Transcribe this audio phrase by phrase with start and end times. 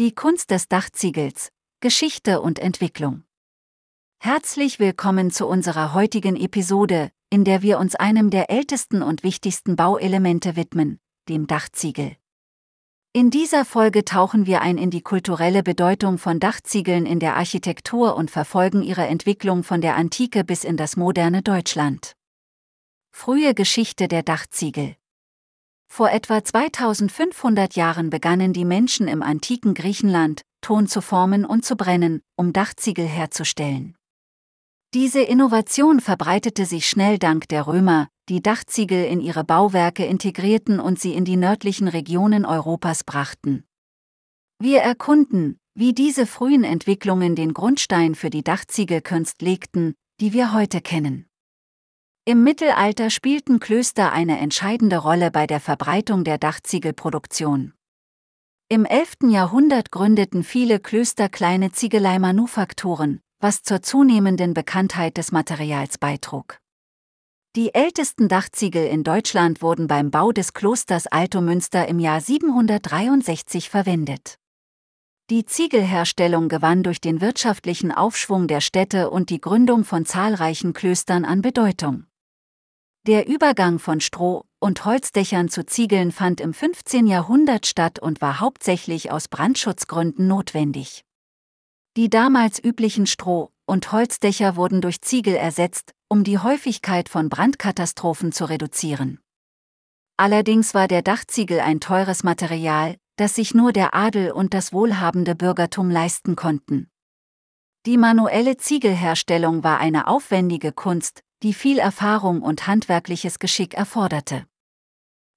[0.00, 3.22] Die Kunst des Dachziegels, Geschichte und Entwicklung.
[4.18, 9.76] Herzlich willkommen zu unserer heutigen Episode, in der wir uns einem der ältesten und wichtigsten
[9.76, 12.16] Bauelemente widmen, dem Dachziegel.
[13.12, 18.16] In dieser Folge tauchen wir ein in die kulturelle Bedeutung von Dachziegeln in der Architektur
[18.16, 22.16] und verfolgen ihre Entwicklung von der Antike bis in das moderne Deutschland.
[23.12, 24.96] Frühe Geschichte der Dachziegel.
[25.96, 31.76] Vor etwa 2500 Jahren begannen die Menschen im antiken Griechenland, Ton zu formen und zu
[31.76, 33.94] brennen, um Dachziegel herzustellen.
[34.92, 40.98] Diese Innovation verbreitete sich schnell dank der Römer, die Dachziegel in ihre Bauwerke integrierten und
[40.98, 43.62] sie in die nördlichen Regionen Europas brachten.
[44.58, 50.80] Wir erkunden, wie diese frühen Entwicklungen den Grundstein für die Dachziegelkunst legten, die wir heute
[50.80, 51.28] kennen.
[52.26, 57.74] Im Mittelalter spielten Klöster eine entscheidende Rolle bei der Verbreitung der Dachziegelproduktion.
[58.70, 59.28] Im 11.
[59.28, 66.60] Jahrhundert gründeten viele Klöster kleine Ziegeleimanufakturen, was zur zunehmenden Bekanntheit des Materials beitrug.
[67.56, 74.38] Die ältesten Dachziegel in Deutschland wurden beim Bau des Klosters Altomünster im Jahr 763 verwendet.
[75.28, 81.26] Die Ziegelherstellung gewann durch den wirtschaftlichen Aufschwung der Städte und die Gründung von zahlreichen Klöstern
[81.26, 82.06] an Bedeutung.
[83.06, 87.06] Der Übergang von Stroh- und Holzdächern zu Ziegeln fand im 15.
[87.06, 91.04] Jahrhundert statt und war hauptsächlich aus Brandschutzgründen notwendig.
[91.98, 98.32] Die damals üblichen Stroh- und Holzdächer wurden durch Ziegel ersetzt, um die Häufigkeit von Brandkatastrophen
[98.32, 99.20] zu reduzieren.
[100.16, 105.34] Allerdings war der Dachziegel ein teures Material, das sich nur der Adel und das wohlhabende
[105.34, 106.88] Bürgertum leisten konnten.
[107.84, 114.46] Die manuelle Ziegelherstellung war eine aufwendige Kunst, die viel Erfahrung und handwerkliches Geschick erforderte.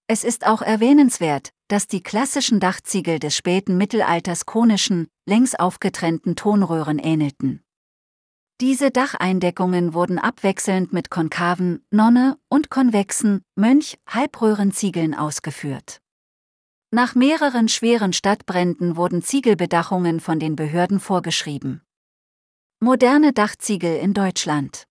[0.07, 6.97] Es ist auch erwähnenswert, dass die klassischen Dachziegel des späten Mittelalters konischen, längs aufgetrennten Tonröhren
[6.97, 7.61] ähnelten.
[8.61, 15.99] Diese Dacheindeckungen wurden abwechselnd mit konkaven, Nonne und konvexen, Mönch, Halbröhrenziegeln ausgeführt.
[16.89, 21.81] Nach mehreren schweren Stadtbränden wurden Ziegelbedachungen von den Behörden vorgeschrieben.
[22.79, 24.86] Moderne Dachziegel in Deutschland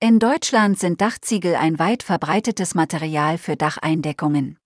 [0.00, 4.58] in Deutschland sind Dachziegel ein weit verbreitetes Material für Dacheindeckungen.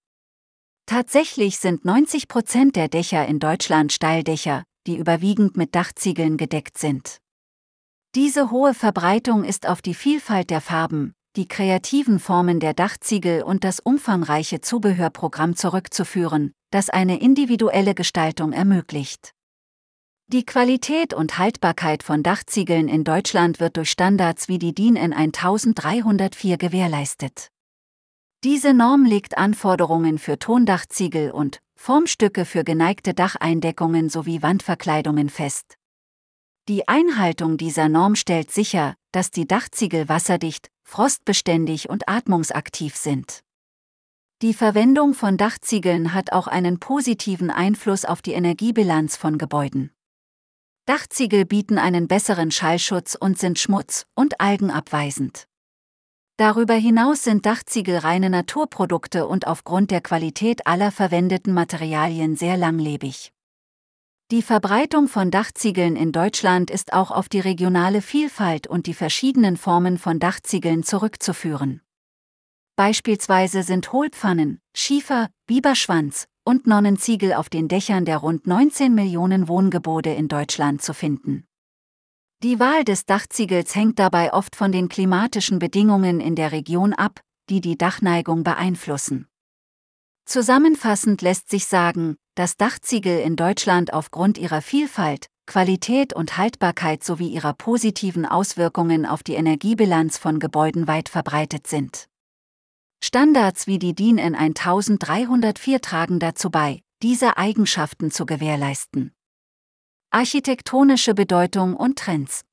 [0.86, 7.18] Tatsächlich sind 90 Prozent der Dächer in Deutschland Steildächer, die überwiegend mit Dachziegeln gedeckt sind.
[8.14, 13.62] Diese hohe Verbreitung ist auf die Vielfalt der Farben, die kreativen Formen der Dachziegel und
[13.62, 19.34] das umfangreiche Zubehörprogramm zurückzuführen, das eine individuelle Gestaltung ermöglicht.
[20.30, 25.14] Die Qualität und Haltbarkeit von Dachziegeln in Deutschland wird durch Standards wie die DIN N
[25.14, 27.48] 1304 gewährleistet.
[28.44, 35.78] Diese Norm legt Anforderungen für Tondachziegel und Formstücke für geneigte Dacheindeckungen sowie Wandverkleidungen fest.
[36.68, 43.40] Die Einhaltung dieser Norm stellt sicher, dass die Dachziegel wasserdicht, frostbeständig und atmungsaktiv sind.
[44.42, 49.90] Die Verwendung von Dachziegeln hat auch einen positiven Einfluss auf die Energiebilanz von Gebäuden.
[50.88, 55.46] Dachziegel bieten einen besseren Schallschutz und sind schmutz- und algenabweisend.
[56.38, 63.34] Darüber hinaus sind Dachziegel reine Naturprodukte und aufgrund der Qualität aller verwendeten Materialien sehr langlebig.
[64.30, 69.58] Die Verbreitung von Dachziegeln in Deutschland ist auch auf die regionale Vielfalt und die verschiedenen
[69.58, 71.82] Formen von Dachziegeln zurückzuführen.
[72.76, 80.14] Beispielsweise sind Hohlpfannen, Schiefer, Biberschwanz, und Nonnenziegel auf den Dächern der rund 19 Millionen Wohngebäude
[80.14, 81.44] in Deutschland zu finden.
[82.42, 87.20] Die Wahl des Dachziegels hängt dabei oft von den klimatischen Bedingungen in der Region ab,
[87.50, 89.28] die die Dachneigung beeinflussen.
[90.24, 97.28] Zusammenfassend lässt sich sagen, dass Dachziegel in Deutschland aufgrund ihrer Vielfalt, Qualität und Haltbarkeit sowie
[97.28, 102.08] ihrer positiven Auswirkungen auf die Energiebilanz von Gebäuden weit verbreitet sind.
[103.00, 109.12] Standards wie die DIN N 1304 tragen dazu bei, diese Eigenschaften zu gewährleisten.
[110.10, 112.44] Architektonische Bedeutung und Trends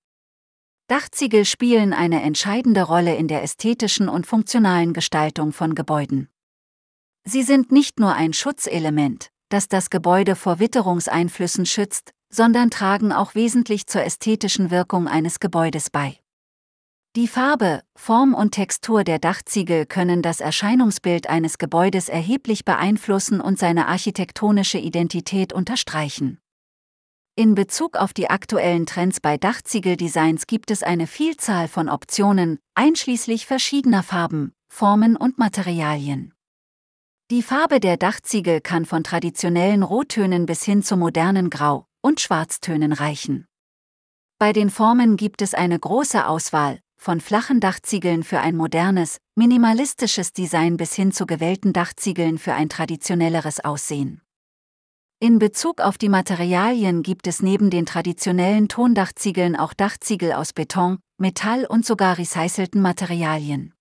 [0.87, 6.29] Dachziegel spielen eine entscheidende Rolle in der ästhetischen und funktionalen Gestaltung von Gebäuden.
[7.23, 13.33] Sie sind nicht nur ein Schutzelement, das das Gebäude vor Witterungseinflüssen schützt, sondern tragen auch
[13.33, 16.19] wesentlich zur ästhetischen Wirkung eines Gebäudes bei.
[17.15, 23.57] Die Farbe, Form und Textur der Dachziegel können das Erscheinungsbild eines Gebäudes erheblich beeinflussen und
[23.57, 26.41] seine architektonische Identität unterstreichen.
[27.37, 33.45] In Bezug auf die aktuellen Trends bei Dachziegeldesigns gibt es eine Vielzahl von Optionen, einschließlich
[33.45, 36.33] verschiedener Farben, Formen und Materialien.
[37.31, 42.91] Die Farbe der Dachziegel kann von traditionellen Rottönen bis hin zu modernen Grau- und Schwarztönen
[42.91, 43.47] reichen.
[44.37, 50.33] Bei den Formen gibt es eine große Auswahl, von flachen Dachziegeln für ein modernes, minimalistisches
[50.33, 54.23] Design bis hin zu gewellten Dachziegeln für ein traditionelleres Aussehen.
[55.19, 60.97] In Bezug auf die Materialien gibt es neben den traditionellen Tondachziegeln auch Dachziegel aus Beton,
[61.19, 63.75] Metall und sogar recycelten Materialien.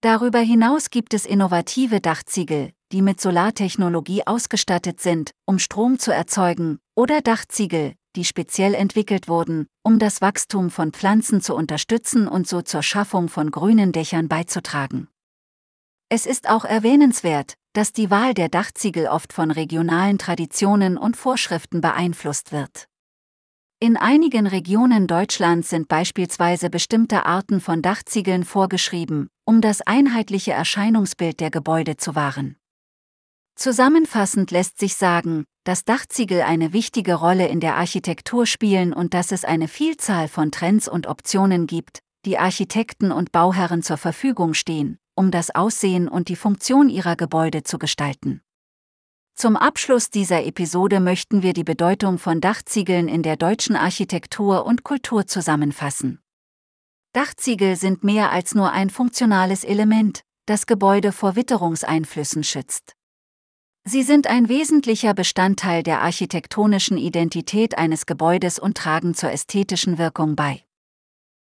[0.00, 6.78] Darüber hinaus gibt es innovative Dachziegel, die mit Solartechnologie ausgestattet sind, um Strom zu erzeugen,
[6.94, 12.62] oder Dachziegel, die speziell entwickelt wurden, um das Wachstum von Pflanzen zu unterstützen und so
[12.62, 15.06] zur Schaffung von grünen Dächern beizutragen.
[16.08, 21.80] Es ist auch erwähnenswert, dass die Wahl der Dachziegel oft von regionalen Traditionen und Vorschriften
[21.80, 22.88] beeinflusst wird.
[23.78, 31.38] In einigen Regionen Deutschlands sind beispielsweise bestimmte Arten von Dachziegeln vorgeschrieben, um das einheitliche Erscheinungsbild
[31.38, 32.56] der Gebäude zu wahren.
[33.54, 39.32] Zusammenfassend lässt sich sagen, dass Dachziegel eine wichtige Rolle in der Architektur spielen und dass
[39.32, 44.96] es eine Vielzahl von Trends und Optionen gibt, die Architekten und Bauherren zur Verfügung stehen,
[45.14, 48.40] um das Aussehen und die Funktion ihrer Gebäude zu gestalten.
[49.34, 54.84] Zum Abschluss dieser Episode möchten wir die Bedeutung von Dachziegeln in der deutschen Architektur und
[54.84, 56.22] Kultur zusammenfassen.
[57.12, 62.94] Dachziegel sind mehr als nur ein funktionales Element, das Gebäude vor Witterungseinflüssen schützt.
[63.90, 70.36] Sie sind ein wesentlicher Bestandteil der architektonischen Identität eines Gebäudes und tragen zur ästhetischen Wirkung
[70.36, 70.62] bei.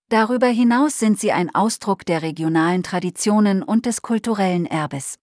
[0.09, 5.19] Darüber hinaus sind sie ein Ausdruck der regionalen Traditionen und des kulturellen Erbes.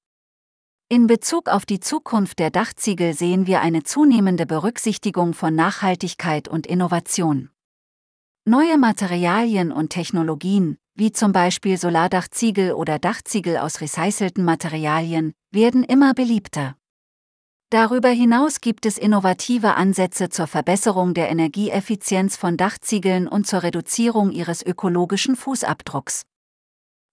[0.89, 6.67] In Bezug auf die Zukunft der Dachziegel sehen wir eine zunehmende Berücksichtigung von Nachhaltigkeit und
[6.67, 7.49] Innovation.
[8.45, 16.13] Neue Materialien und Technologien, wie zum Beispiel Solardachziegel oder Dachziegel aus recycelten Materialien, werden immer
[16.13, 16.75] beliebter.
[17.69, 24.31] Darüber hinaus gibt es innovative Ansätze zur Verbesserung der Energieeffizienz von Dachziegeln und zur Reduzierung
[24.31, 26.23] ihres ökologischen Fußabdrucks.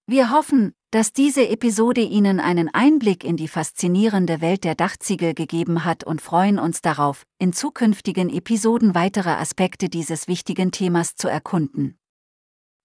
[0.06, 5.84] Wir hoffen, dass diese Episode Ihnen einen Einblick in die faszinierende Welt der Dachziegel gegeben
[5.84, 11.98] hat und freuen uns darauf, in zukünftigen Episoden weitere Aspekte dieses wichtigen Themas zu erkunden.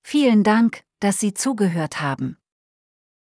[0.02, 2.39] Vielen Dank, dass Sie zugehört haben.